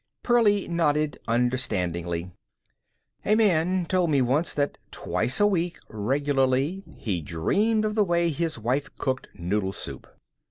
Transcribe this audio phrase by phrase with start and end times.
[0.23, 2.31] Pearlie nodded understandingly.
[3.23, 8.31] "A man told me once that twice a week regularly he dreamed of the way
[8.31, 10.07] his wife cooked noodle soup."